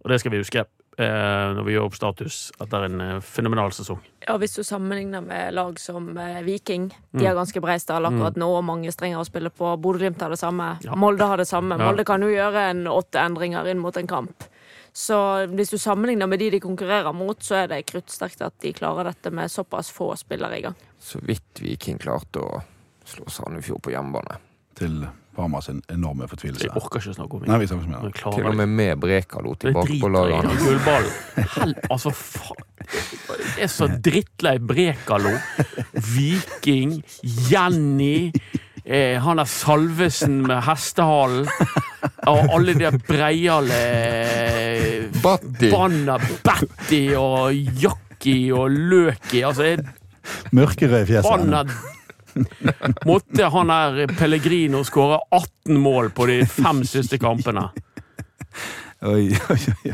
[0.04, 3.72] Og det skal vi huske eh, når vi gjør opp status etter en eh, fenomenal
[3.76, 4.00] sesong.
[4.28, 7.26] Ja, Hvis du sammenligner med lag som eh, Viking, de Mm.
[7.28, 9.74] har ganske bred stall akkurat nå, og mange strenger å spille på.
[9.82, 10.78] Bodø-Glimt har det samme.
[10.84, 10.96] Ja.
[10.96, 11.78] Molde har det samme.
[11.80, 11.86] Ja.
[11.89, 14.44] Molde kan jo gjøre en åtte endringer inn mot en kamp.
[14.96, 15.18] Så
[15.52, 19.04] hvis du sammenligner med de de konkurrerer mot, så er det kruttsterkt at de klarer
[19.10, 20.76] dette med såpass få spillere i gang.
[21.00, 22.62] Så vidt Viking klarte å
[23.06, 24.38] slå Sandefjord på hjemmebane.
[24.80, 25.02] Til
[25.36, 26.67] Parma sin enorme fortvilelse.
[26.67, 27.50] Jeg orker ikke snakke om det.
[27.52, 28.36] Nei, vi snakker ikke om det.
[28.39, 30.62] Til og med med Brekalo tilbake på laget hans.
[30.63, 31.76] Gullballen.
[31.91, 32.62] Altså, faen.
[32.86, 35.34] Det er så drittlei Brekalo.
[36.15, 37.00] Viking.
[37.50, 38.32] Jenny.
[38.86, 41.48] Eh, han der Salvesen med hestehalen.
[42.30, 43.80] Og alle de breiale
[45.24, 45.71] Batti!
[45.74, 49.41] Banna Batty og Jackie og Løki.
[49.45, 49.76] Altså,
[50.56, 51.76] Mørkerød i fjeset.
[53.10, 57.69] Måtte han der Pellegrino skåre 18 mål på de fem siste kampene.
[59.06, 59.93] Oi, oi, oi.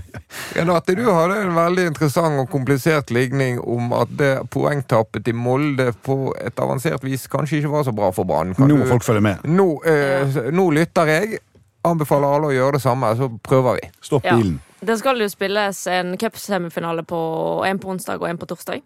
[0.55, 5.89] Renate, du hadde en veldig interessant og komplisert ligning om at det poengtappet til Molde
[6.05, 8.53] på et avansert vis kanskje ikke var så bra for Brann.
[8.61, 9.43] Nå må folk følge med.
[9.43, 11.41] nå, eh, nå lytter jeg.
[11.83, 13.89] Anbefaler alle å gjøre det samme, så prøver vi.
[14.05, 14.37] Stopp Ja.
[14.37, 14.59] bilen.
[14.81, 17.19] Det skal jo spilles en cupsemifinale på
[17.65, 18.81] en på onsdag og en på torsdag.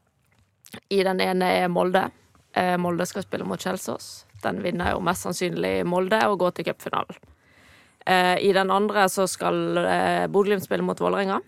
[0.92, 2.10] I den ene er Molde.
[2.56, 4.26] Eh, Molde skal spille mot Kjelsås.
[4.44, 7.18] Den vinner jo mest sannsynlig Molde og går til cupfinalen.
[8.06, 11.42] Eh, I den andre så skal eh, Bodø-Glimt spille mot Vålerenga.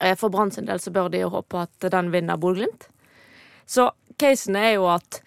[0.00, 2.88] Eh, For Brann sin del så bør de jo håpe at den vinner Bodø-Glimt.
[3.68, 5.20] Så casen er jo at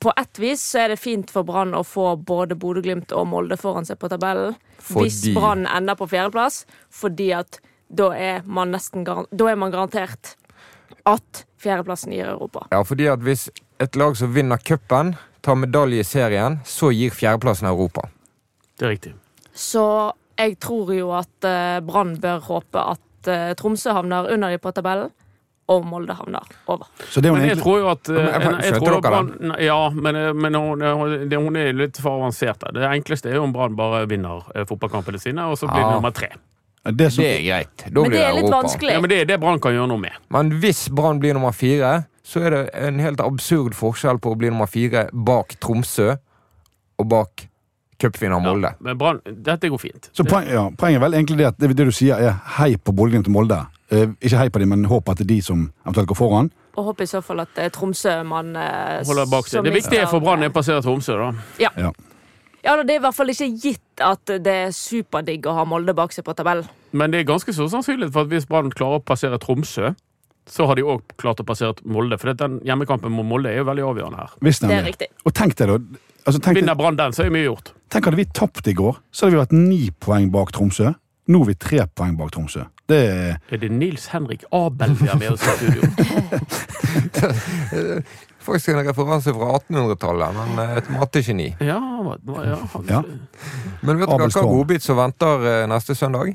[0.00, 3.58] på ett vis så er det fint for Brann å få både Bodø-Glimt og Molde
[3.60, 4.54] foran seg på tabellen.
[4.94, 7.60] Hvis Brann ender på fjerdeplass, fordi at
[7.92, 10.36] da er man nesten Da er man garantert
[11.06, 12.66] at fjerdeplassen gir Europa.
[12.72, 13.48] Ja, fordi at hvis
[13.80, 18.08] et lag som vinner cupen, tar medalje i serien, så gir fjerdeplassen Europa.
[18.78, 19.14] Det er riktig.
[19.54, 24.58] Så jeg tror jo at eh, Brann bør håpe at eh, Tromsø havner under de
[24.62, 25.10] på tabellen,
[25.70, 26.88] og Molde havner over.
[27.08, 29.10] Så det hun Men jeg egentlig tror jo at eh, jeg- jeg, skjønte tror dere
[29.12, 32.64] Brann- Ja, men, eh, men hun, det- hun er litt for avansert.
[32.74, 35.90] Det enkleste er jo om Brann bare vinner eh, fotballkampene sine, og så blir det
[35.90, 35.94] Ja.
[36.00, 36.28] nummer tre.
[36.84, 37.84] Det som, Det er greit.
[37.86, 38.62] Da Men det er litt Europa.
[38.62, 38.90] vanskelig.
[38.92, 40.12] Ja, men Det er det Brann kan gjøre noe med.
[40.30, 44.38] Men hvis Brann blir nummer fire, så er det en helt absurd forskjell på å
[44.38, 46.16] bli nummer fire bak Tromsø
[46.98, 47.46] og bak
[48.02, 48.72] cupvinner Molde.
[48.72, 50.10] Ja, men Brann, dette går fint.
[50.12, 52.74] Så poeng, ja, Poenget er vel egentlig det at det, det du sier er hei
[52.76, 53.60] på Bodø-Glimt Molde.
[53.92, 56.50] Eh, ikke hei på dem, men håp at det er de som eventuelt går foran.
[56.74, 59.62] Og håper i så fall at Tromsø man eh, Holder bak seg.
[59.66, 61.30] Det viktige er for Brann er å passere Tromsø, da.
[61.60, 61.70] Ja.
[61.76, 61.90] Ja.
[62.64, 65.64] ja, da, det er i hvert fall ikke gitt at det er superdigg å ha
[65.68, 66.68] Molde bak seg på tabellen.
[66.92, 69.86] Men det er ganske så sannsynlig for at hvis Brann klarer å passere Tromsø,
[70.50, 72.18] så har de òg klart å passere Molde.
[72.20, 74.30] For den hjemmekampen mot Molde er jo veldig avgjørende her.
[74.42, 75.08] Visst Det er riktig.
[75.24, 75.76] Og tenk deg, da.
[76.26, 77.72] Altså, tenk, Vinner Brann den, så er mye gjort.
[77.90, 80.88] tenk hadde vi tapt i går, så hadde vi vært ni poeng bak Tromsø.
[81.30, 82.62] Nå er vi tre poeng bak Tromsø.
[82.90, 85.82] Det er Er det Nils Henrik Abel vi har med oss i studio?
[88.42, 91.48] Faktisk en referanse fra 1800-tallet, men eh, et mattegeni.
[91.62, 92.16] Ja, ja,
[92.90, 93.00] Ja.
[93.82, 96.34] Men vet du hva, godbit som venter eh, neste søndag?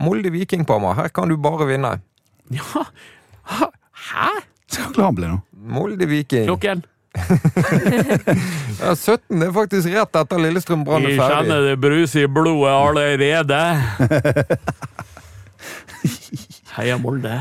[0.00, 0.96] Molde Viking på meg.
[1.00, 1.94] Her kan du bare vinne.
[2.52, 2.84] ja.
[3.50, 4.28] Hæ?
[4.70, 5.38] Så glad han ble nå.
[5.74, 6.46] Molde Viking.
[6.46, 6.84] Klokken?
[8.80, 11.34] Ja, 17 er faktisk rett etter Lillestrøm Brann er Jeg ferdig.
[11.34, 13.60] kjenner det bruser i blodet allerede.
[16.76, 17.34] Heia Molde.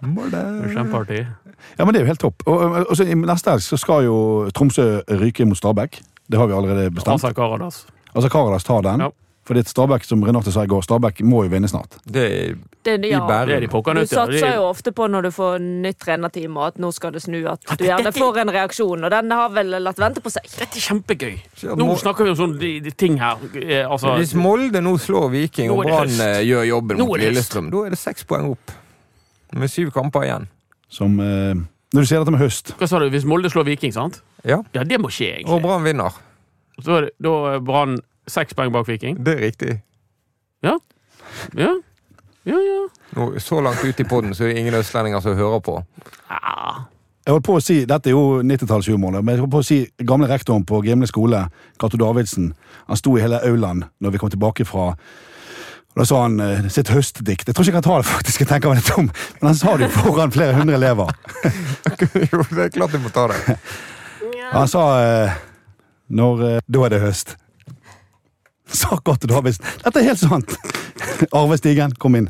[0.00, 0.40] Molde.
[0.72, 1.26] Kjempeartig.
[1.78, 2.42] Ja, men det er jo helt topp.
[2.46, 4.16] Og, og, og så I neste helg så skal jo
[4.54, 4.86] Tromsø
[5.20, 6.00] ryke mot Stabæk.
[6.26, 7.12] Det har vi allerede bestemt.
[7.18, 7.84] Altså Karadas.
[8.14, 9.00] Altså Karadas tar den.
[9.06, 9.12] Ja.
[9.46, 12.00] Fordi et Stabæk, som Renate sa i går, Stabæk må jo vinne snart.
[12.02, 12.54] Det er
[12.86, 13.18] Det, ja.
[13.18, 16.56] de Det er de pokker Du satser jo ofte på når du får nytt trenerteam,
[16.56, 19.04] og at nå skal det snu, at du gjerne får en reaksjon.
[19.04, 20.46] Og den har vel latt vente på seg.
[20.50, 21.38] Dette er kjempegøy.
[21.78, 23.38] Nå snakker vi om sånne ting her.
[23.62, 27.14] Eh, Altså, Hvis Molde nå slår Viking og er det Brann eh, gjør jobben mot
[27.14, 27.30] er det.
[27.30, 28.74] Lillestrøm, da er det seks poeng opp.
[29.54, 30.48] Med syv kamper igjen.
[30.88, 31.54] Som eh,
[31.94, 33.08] Når du sier dette med høst hva sa du?
[33.10, 34.20] Hvis Molde slår Viking, sant?
[34.46, 35.60] Ja, Ja, det må skje, Og.
[35.62, 36.14] Brann vinner.
[36.82, 37.98] Så er det, da er Brann
[38.30, 39.18] seks poeng bak Viking.
[39.24, 39.76] Det er riktig.
[40.62, 40.76] Ja.
[41.56, 41.72] Ja,
[42.46, 42.58] ja.
[42.58, 42.82] ja.
[43.16, 45.78] Nå, så langt ut i poden så er det ingen østlendinger som hører på.
[46.30, 46.84] Ah.
[47.26, 49.78] Jeg holdt på å si, Dette er jo 90-tallshumor, men jeg holdt på å si
[50.06, 51.40] gamle rektoren på Gimle skole,
[51.80, 52.52] Cato Davidsen,
[52.86, 54.92] han sto i hele aulaen når vi kom tilbake fra
[55.96, 57.48] og Da sa han eh, sitt høstdikt.
[57.48, 59.06] Jeg tror ikke jeg kan ta det, faktisk, jeg tenker meg litt om,
[59.40, 61.08] men han sa det jo foran flere hundre elever.
[62.28, 63.56] jo, det er klart du må ta det.
[64.50, 65.38] Han sa eh,
[66.12, 67.32] når eh, Da er det høst.
[68.68, 69.64] Sa Cato Davidsen.
[69.86, 70.52] Dette er helt sant!
[71.38, 72.28] Arve Stigen, kom inn.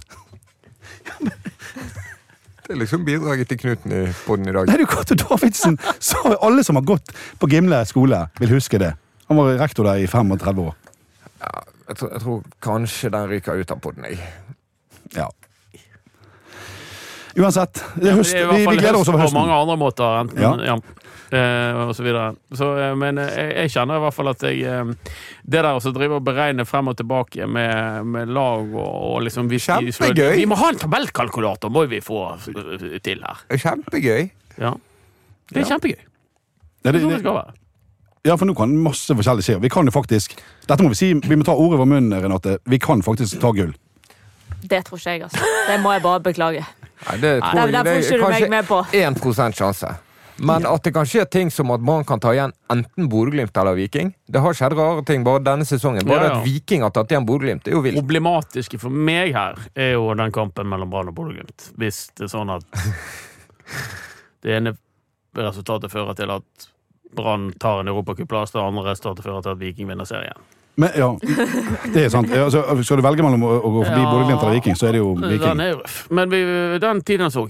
[1.18, 4.70] Det er liksom bidraget til Knuten i poden i dag.
[4.70, 5.80] Nei, du, Cato Davidsen!
[5.98, 7.10] Sa alle som har gått
[7.42, 8.94] på Gimle skole, vil huske det.
[9.26, 10.74] Han var rektor der i 35 år.
[11.86, 14.18] Jeg tror, jeg tror kanskje den ryker ut av poden, jeg.
[15.14, 15.28] Ja.
[17.36, 18.32] Uansett, det er høst.
[18.32, 19.40] Det er Vi, vi gleder oss over over på høsten.
[19.42, 20.52] mange andre måter, enten, Ja.
[20.64, 20.76] ja.
[21.36, 22.30] eh, og så videre.
[22.56, 24.94] Så, eh, men eh, jeg, jeg kjenner i hvert fall at jeg eh,
[25.44, 28.80] Det der å drive og beregne frem og tilbake med, med lag og,
[29.12, 30.32] og liksom hvis Kjempegøy.
[30.40, 32.24] Vi må ha en tabellkalkulator, må vi få
[33.04, 33.44] til her.
[33.52, 34.30] Kjempegøy.
[34.56, 34.72] Ja.
[35.52, 36.00] Det er kjempegøy.
[36.00, 37.54] Ja, Det det, er sånn det, skal være.
[38.26, 39.58] Ja, for nå kan masse forskjellig skje.
[39.62, 40.34] Vi kan jo faktisk
[40.66, 42.58] Dette må vi si, vi må ta ordet over munnen, Renate.
[42.66, 43.74] Vi kan faktisk ta gull.
[44.66, 45.52] Det tror ikke jeg, altså.
[45.68, 46.64] Det må jeg bare beklage.
[47.06, 48.82] Nei, det tror Nei, jeg det får ikke du meg kanskje med på.
[48.90, 49.92] 1 sjanse.
[50.36, 53.76] Men at det kan skje ting som at Brann kan ta igjen enten Bodø-Glimt eller
[53.78, 56.04] Viking Det har skjedd rare ting bare denne sesongen.
[56.04, 56.40] Bare Ja, ja.
[56.40, 57.96] at Viking har tatt igjen Bodø-Glimt, det er jo vilt.
[57.96, 61.70] Problematiske for meg her er jo den kampen mellom Brann og Bodø-Glimt.
[61.80, 62.66] Hvis det er sånn at
[64.44, 64.74] det ene
[65.36, 66.68] resultatet fører til at
[67.14, 70.40] Brann tar en europacupplass, det andre starter til at Viking vinner serien.
[70.76, 71.08] Men, ja,
[71.94, 72.32] det er sant.
[72.36, 74.10] Altså, skal du velge mellom å, å gå forbi Ja.
[74.10, 75.46] Bodø-Glimt eller Viking, så er det jo Viking.
[75.46, 76.02] Den er røff.
[76.12, 76.42] Men vi,
[76.82, 77.46] den tiden så.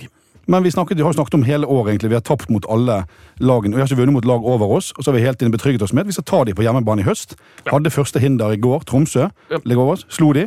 [0.46, 2.12] Men vi, snakket, vi har snakket om hele året, egentlig.
[2.12, 3.00] Vi har tapt mot alle
[3.42, 3.74] lagene.
[3.74, 5.82] Vi har ikke vunnet mot lag over oss, og så har vi helt inn betrygget
[5.82, 7.34] oss med at vi skal ta de på hjemmebane i høst.
[7.66, 9.26] Hadde første hinder i går, Tromsø.
[9.50, 9.58] Ja.
[9.64, 10.06] Ligger over oss.
[10.14, 10.46] Slo de.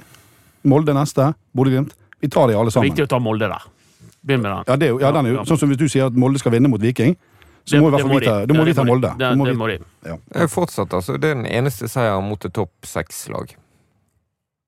[0.64, 1.34] Molde neste.
[1.52, 1.92] Bodø-Glimt.
[2.24, 2.94] Vi tar de alle sammen.
[2.94, 3.68] Viktig å ta Molde der.
[4.24, 4.64] Begynn med den.
[4.72, 6.56] Ja, det er ja, den er jo, sånn som Hvis du sier at Molde skal
[6.56, 7.20] vinne mot Viking,
[7.70, 8.86] så må i hvert fall vite, da må Ja, vi ta.
[8.90, 9.14] Molde.
[9.20, 9.80] Det, må det må de.
[10.10, 10.18] Ja.
[10.44, 11.16] er fortsatt, altså.
[11.22, 13.56] Det er den eneste seieren mot et topp seks-lag.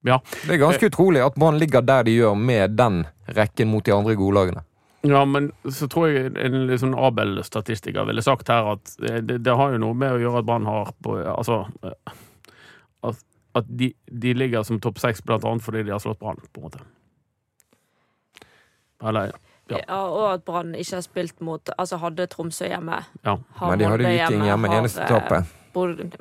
[0.06, 0.18] Ja.
[0.46, 3.02] Det er ganske utrolig at Brann ligger der de gjør, med den
[3.36, 4.64] rekken mot de andre godlagene.
[5.06, 9.54] Ja, men så tror jeg en litt sånn Abel-statistiker ville sagt her at det, det
[9.58, 12.12] har jo noe med å gjøre at Brann har på, Altså eh,
[13.10, 13.18] at,
[13.58, 16.62] at de, de ligger som topp seks blant annet fordi de har slått Brann, på
[16.62, 16.82] en måte.
[19.02, 19.40] Eller Ja.
[19.70, 22.98] Ja, og at Brann ikke har spilt mot Altså hadde Tromsø hjemme.
[23.24, 23.36] Ja.
[23.60, 25.52] Men de hadde Viking hjemme hjemme eneste eh, tapet.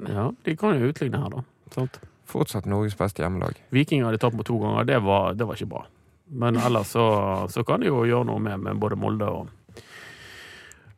[0.07, 0.29] Ja.
[0.45, 1.41] De kan jo utligne her, da.
[1.73, 1.99] Sant?
[2.31, 3.57] Fortsatt Norges beste hjemmelag.
[3.75, 4.87] Viking hadde tapt mot to ganger.
[4.87, 5.83] Det var, det var ikke bra.
[6.31, 7.03] Men ellers så,
[7.51, 9.49] så kan de jo gjøre noe med, med både Molde og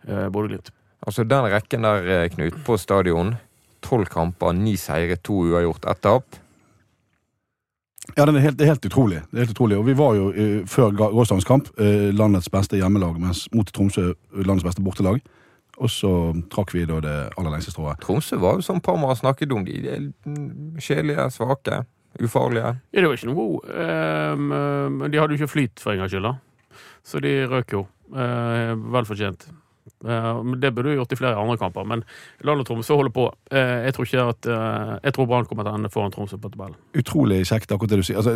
[0.06, 0.70] eh, Bodø-Glimt.
[1.04, 3.34] Altså den rekken der, eh, Knut, på stadion.
[3.84, 6.38] Tolv kamper, ni seire, to uavgjort, ett tap.
[8.12, 9.22] Ja, det er, helt, det er helt utrolig.
[9.32, 9.78] Det er helt utrolig.
[9.80, 14.10] Og vi var jo eh, før gårsdagens kamp eh, landets beste hjemmelag, mens mot Tromsø
[14.12, 15.22] eh, landets beste bortelag.
[15.82, 16.12] Og så
[16.54, 18.02] trakk vi da det aller lengste strået.
[18.04, 19.64] Tromsø var jo som Parma har snakket om.
[19.66, 19.96] De de
[20.84, 21.80] kjedelige, svake,
[22.22, 22.76] ufarlige.
[22.92, 23.72] Ja, det var ikke noe god.
[24.36, 24.54] um,
[25.00, 26.84] Men de hadde jo ikke flyt for en gangs skyld, da.
[27.04, 27.88] Så de røk jo.
[28.14, 29.48] Uh, Vel fortjent.
[30.06, 31.86] Eh, Men det burde du gjort i flere andre kamper.
[31.88, 32.04] Men
[32.44, 33.26] Land og Tromsø holder på.
[33.52, 36.38] Eh, Jeg tror ikke at eh, Jeg tror Brann kommer til å ende foran Tromsø
[36.40, 36.76] på tabellen.
[36.96, 38.18] Utrolig kjekt, akkurat det du sier.
[38.18, 38.36] Altså,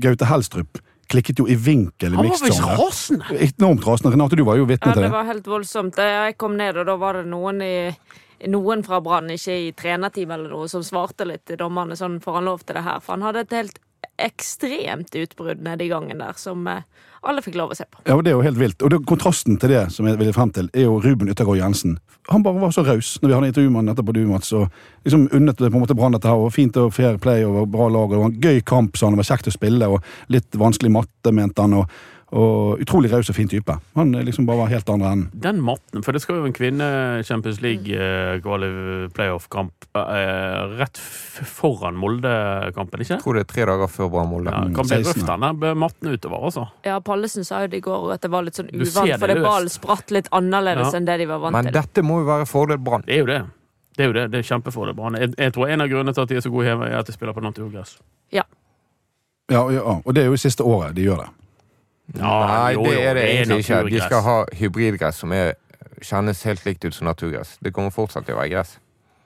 [0.00, 0.78] Gaute Helstrup
[1.12, 2.76] klikket jo i vinkel i Han var mixzone.
[2.78, 3.24] rasende?
[3.48, 4.12] Enormt rasende.
[4.14, 5.12] Renate, du var jo vitne Ja, til det det.
[5.12, 5.96] var helt voldsomt.
[5.96, 10.30] Jeg kom ned, og da var det noen i noen fra Brann, ikke i trenerteam
[10.34, 12.98] eller noe, som svarte litt til dommerne sånn får han lov til det her.
[13.00, 13.78] For han hadde et helt
[14.22, 16.84] ekstremt utbrudd nede i gangen der, som eh,
[17.22, 18.02] alle fikk lov å se på.
[18.06, 18.82] Ja, og Det er jo helt vilt.
[18.82, 21.98] Og det, Kontrasten til det som jeg ville frem til, er jo Ruben Yttergård Jensen.
[22.30, 24.52] Han bare var så raus når vi hadde intervju med han etterpå, du, Mats.
[24.58, 24.68] Og
[25.06, 26.38] liksom unnet det på en måte Brann dette her.
[26.38, 28.10] og Fint og fair play og bra lag.
[28.10, 29.16] og Det var en gøy kamp, sa han.
[29.16, 31.74] Det var kjekt å spille og litt vanskelig matte, mente han.
[31.82, 31.90] og
[32.32, 33.74] og utrolig raus og fin type.
[33.94, 37.58] Han liksom bare var helt andre enn Den matten, for det skal jo en kvinne-Champions
[37.60, 40.96] League-playoff-kamp eh, rett
[41.44, 43.18] foran Molde-kampen, ikke?
[43.18, 44.50] Jeg tror det er tre dager før Brann-Molde.
[44.54, 45.12] Ja, det kan bli 16.
[45.12, 46.64] røft, den der matten utover, altså.
[46.88, 49.38] Ja, Pallesen sa jo det i går at det var litt sånn uvant, for det
[49.44, 50.96] ballen spratt litt annerledes Ja.
[50.98, 51.74] enn det de var vant Men til.
[51.80, 53.04] dette må jo være fordel Brann.
[53.06, 53.42] Det er jo det.
[53.96, 54.24] Det er jo det.
[54.32, 54.94] Det er kjempefordel.
[54.96, 55.14] Brann.
[55.20, 57.06] Jeg, jeg tror en av grunnene til at de er så gode hjemme, er at
[57.06, 57.98] de spiller på naturgress.
[58.32, 58.42] ja,
[59.52, 59.60] ja,
[60.06, 61.30] og det er jo siste året de gjør det.
[62.18, 63.82] Nei, jo, det er det egentlig ikke.
[63.90, 65.54] De skal ha hybridgress som er,
[66.02, 67.54] kjennes helt likt ut som naturgress.
[67.62, 68.76] Det kommer fortsatt til å være gress.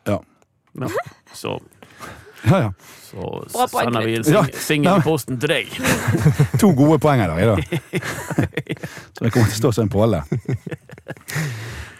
[0.06, 0.20] Ja.
[1.34, 1.56] Så,
[2.46, 2.70] Ja, ja.
[3.10, 3.40] så
[3.72, 4.42] sender vi en Ja.
[4.52, 5.72] singel i posten til deg.
[6.60, 7.64] To gode poeng i dag, i dag.
[9.16, 10.20] Så det kommer til å stå som en påle.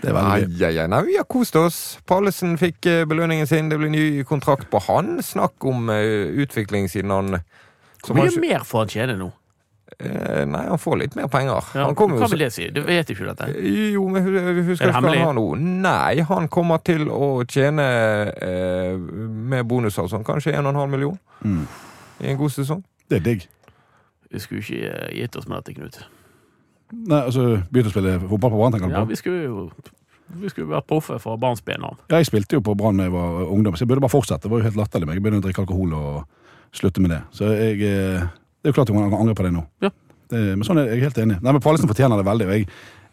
[0.03, 0.85] Det er veldig ja, ja.
[0.93, 1.99] Nei, vi har kost oss.
[2.07, 3.71] Pallesen fikk eh, belønningen sin.
[3.73, 5.17] Det blir ny kontrakt på han.
[5.25, 7.41] Snakk om eh, utvikling siden han
[8.05, 9.33] Hvor mye mer får han tjene nå?
[10.01, 11.65] Eh, Nei, han får litt mer penger.
[11.75, 12.69] Ja, han hva vil det si?
[12.75, 13.49] Du vet ikke dette.
[13.93, 15.45] Jo, men husker Er du hva han har nå?
[15.59, 17.87] Nei, han kommer til å tjene
[18.43, 21.67] eh, med bonuser sånn, kanskje 1,5 million Mm.
[22.25, 22.83] i en god sesong.
[23.11, 23.43] Det er digg.
[24.33, 25.99] Vi skulle ikke gitt oss med dette, Knut.
[26.93, 29.09] Nei, altså, Begynte å spille fotball på Brann, tenker du Ja, på?
[29.11, 29.71] vi skulle jo
[30.41, 32.01] vi skulle vært proffe fra barnsben av.
[32.11, 34.43] Ja, jeg spilte jo på Brann da jeg var ungdom, så jeg burde bare fortsette.
[34.43, 35.07] Det var jo helt latterlig.
[35.15, 36.25] Jeg begynte å drikke alkohol og
[36.75, 37.21] slutte med det.
[37.37, 38.27] Så jeg, eh,
[38.67, 39.61] det er jo klart hun kan angre på det nå.
[39.85, 39.93] Ja.
[40.27, 41.37] Det, men sånn er jeg helt enig.
[41.39, 42.47] Nei, men Pallesen fortjener det veldig.
[42.49, 42.65] og jeg,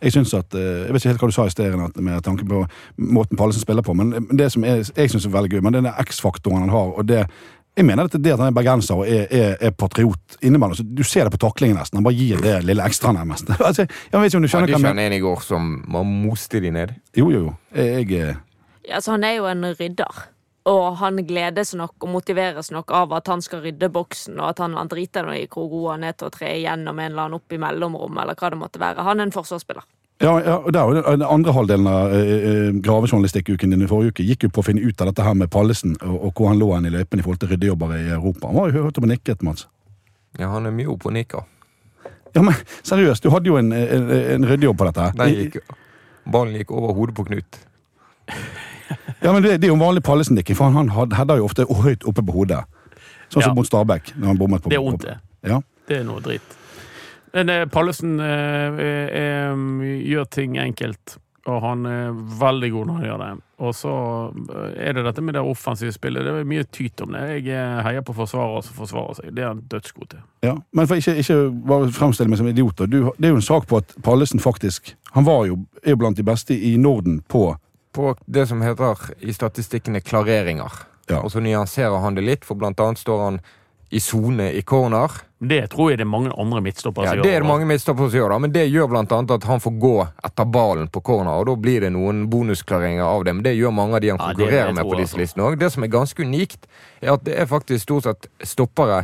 [0.01, 2.47] jeg synes at, eh, jeg vet ikke helt hva du sa i sted med tanke
[2.49, 2.63] på
[2.97, 5.83] måten Pallesen spiller på, men det som er, jeg synes er veldig gøy, men det
[5.83, 7.27] er den X-faktoren han har, og det
[7.75, 10.77] Jeg mener at det at han er bergenser og er, er, er patriot innimellom.
[10.93, 11.97] Du ser det på taklingen nesten.
[11.97, 13.49] Han bare gir det lille ekstra, nærmest.
[13.67, 15.71] altså, jeg vet ikke om du skjønner Hadde du skjønner jeg en i går som
[15.89, 16.93] Må moste de ned?
[17.17, 17.55] Jo, jo, jo.
[17.73, 18.35] Jeg, jeg eh,
[18.85, 20.21] Ja, altså, han er jo en rydder.
[20.69, 24.62] Og han gledes nok og motiveres nok av at han skal rydde boksen, og at
[24.63, 27.41] han, han driter i hvor god han er til å tre igjennom en eller annen
[27.41, 29.04] opp i mellomrom, eller hva det måtte være.
[29.04, 29.84] Han er en forsvarsspiller.
[30.23, 34.13] Ja, ja, det er jo Den andre halvdelen av eh, eh, gravejournalistikkuken din i forrige
[34.13, 36.54] uke gikk jo på å finne ut av dette her med Pallesen, og, og hvor
[36.54, 38.47] han lå hen i løypen i forhold til ryddejobber i Europa.
[38.47, 39.67] Han var jo hørt om nikket, Mats.
[40.39, 41.43] Ja, han er mye oppe og nikker.
[42.34, 42.56] Ja, men
[42.88, 45.10] seriøst, du hadde jo en, en, en ryddejobb på dette.
[45.10, 45.17] her.
[45.19, 45.60] Den gikk,
[46.23, 47.60] ballen gikk over hodet på Knut.
[49.23, 51.65] Ja, men det, det er jo en vanlig Pallesen-nikking, for han, han header jo ofte
[51.65, 52.63] høyt oppe på hodet.
[53.31, 53.55] Sånn som Ja.
[53.55, 54.13] mot Stabæk.
[54.17, 55.17] når han bommet på Det er vondt, det.
[55.49, 55.62] Ja.
[55.88, 56.57] Det er noe dritt.
[57.33, 58.77] Men eh, Pallesen eh,
[59.09, 59.55] eh,
[60.05, 63.31] gjør ting enkelt, og han er veldig god når han gjør det.
[63.63, 63.93] Og så
[64.53, 66.23] eh, er det dette med det offensive spillet.
[66.23, 67.23] Det er mye tyt om det.
[67.41, 69.33] Jeg eh, heier på forsvarere som forsvarer seg.
[69.36, 70.21] Det er han dødsgod til.
[70.45, 71.39] Ja, men for ikke, ikke
[71.73, 75.25] bare fremstille meg som idiot, det er jo en sak på at Pallesen faktisk Han
[75.25, 77.55] var jo, er jo blant de beste i Norden på
[77.93, 80.71] På det som heter i statistikkene klareringer.
[81.12, 81.19] Ja.
[81.21, 83.39] Og så nyanserer han det litt, for blant annet står han
[83.93, 85.12] i sone i corner.
[85.38, 88.10] Det tror jeg det er mange andre midtstoppere Ja, som det er det mange midtstoppere
[88.10, 89.91] som gjør, da, men det gjør blant annet at han får gå
[90.29, 93.36] etter ballen på corner, og da blir det noen bonusklareringer av det.
[93.38, 95.21] Men det gjør mange av de han Ja, konkurrerer med på disse altså.
[95.21, 95.60] listene òg.
[95.62, 96.65] Det som er ganske unikt,
[97.03, 99.03] er at det er faktisk stort sett stoppere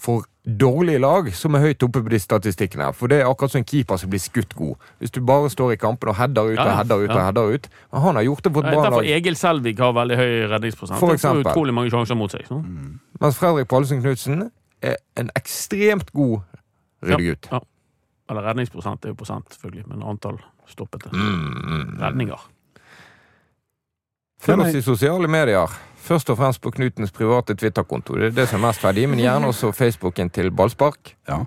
[0.00, 2.84] for dårlige lag som er høyt oppe på de statistikkene.
[2.88, 2.92] her.
[2.96, 4.76] For det er akkurat som en keeper som blir skutt god.
[4.98, 7.16] Hvis du bare står i kampen og header ut Ja, og ja, header ut og
[7.16, 7.24] ja.
[7.26, 7.68] header ut.
[7.92, 9.02] Men han har gjort det på et bra Derfor.
[9.04, 10.98] Egil Selvik har veldig høy redningsprosent.
[10.98, 11.44] For eksempel.
[11.50, 12.46] utrolig mange sjanser mot seg.
[12.50, 13.00] Mm.
[13.20, 14.50] Mens Fredrik Pallesen Knutsen
[14.82, 16.40] er en ekstremt god
[17.04, 17.48] ryddegutt.
[17.52, 17.60] Ja.
[18.30, 21.98] Eller redningsprosent er jo prosent, selvfølgelig, men antall stoppete Mm.
[22.00, 22.40] redninger.
[24.40, 25.68] Følg oss i sosiale medier.
[26.00, 28.16] Først og fremst på Knutens private Twitter-konto.
[28.16, 31.14] Det er det som er mest verdi, men gjerne også Facebooken til Ballspark.
[31.28, 31.42] Ja.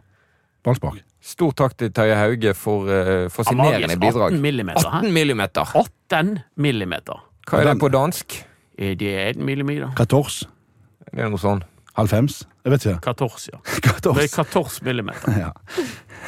[0.64, 1.02] Ballspark.
[1.24, 4.34] Stor takk til Terje Hauge for uh, fascinerende Amagisk bidrag.
[4.34, 4.90] 18 millimeter.
[5.00, 5.76] 18 millimeter!
[6.12, 7.22] 18 millimeter.
[7.50, 8.36] Hva er det på dansk?
[8.78, 9.94] Det Er det 1 millimeter?
[9.98, 10.50] 14.
[11.14, 11.64] Det er noe sånn.
[11.96, 12.44] 90?
[12.66, 13.14] Jeg vet ikke.
[13.14, 13.60] 14, ja.
[14.04, 15.38] Det er 14 millimeter.
[15.44, 15.52] Ja,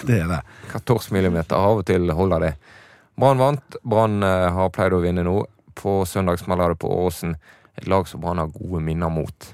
[0.08, 0.40] det er det.
[0.72, 1.56] 14 millimeter.
[1.56, 2.54] Av og til holder det.
[3.20, 3.78] Brann vant.
[3.84, 5.38] Brann eh, har pleid å vinne nå.
[5.76, 7.36] På søndag smeller det på Åsen.
[7.78, 9.54] Et lag som Brann har gode minner mot.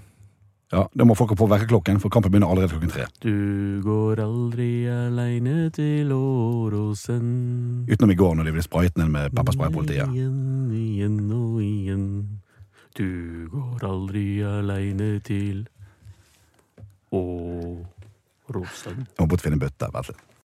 [0.71, 3.05] Ja, Da må folk ha på vekkerklokken, for kampen begynner allerede klokken tre.
[3.19, 7.83] Du går aldri aleine til Åråsen.
[7.91, 10.13] Utenom i går, når de ble sprayet ned med pepperspraypolitiet.
[10.15, 12.07] Igjen, igjen og igjen.
[12.95, 15.65] Du går aldri aleine til
[17.11, 19.07] Åråsen.
[19.11, 19.91] Jeg må bort finne en bøtte.
[19.91, 20.27] Vent litt.